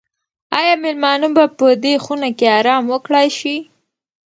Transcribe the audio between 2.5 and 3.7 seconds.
ارام وکړای شي؟